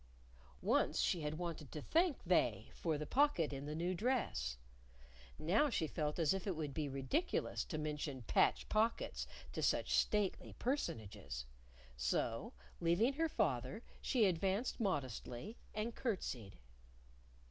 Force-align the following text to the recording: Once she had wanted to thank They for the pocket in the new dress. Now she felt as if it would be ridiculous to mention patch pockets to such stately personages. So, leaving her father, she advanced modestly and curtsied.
Once 0.63 0.99
she 0.99 1.21
had 1.21 1.37
wanted 1.37 1.71
to 1.71 1.79
thank 1.79 2.23
They 2.23 2.71
for 2.73 2.97
the 2.97 3.05
pocket 3.05 3.53
in 3.53 3.67
the 3.67 3.75
new 3.75 3.93
dress. 3.93 4.57
Now 5.37 5.69
she 5.69 5.85
felt 5.85 6.17
as 6.17 6.33
if 6.33 6.47
it 6.47 6.55
would 6.55 6.73
be 6.73 6.89
ridiculous 6.89 7.63
to 7.65 7.77
mention 7.77 8.23
patch 8.23 8.67
pockets 8.67 9.27
to 9.51 9.61
such 9.61 9.93
stately 9.95 10.53
personages. 10.53 11.45
So, 11.95 12.53
leaving 12.79 13.13
her 13.13 13.29
father, 13.29 13.83
she 14.01 14.25
advanced 14.25 14.79
modestly 14.79 15.59
and 15.71 15.93
curtsied. 15.93 16.57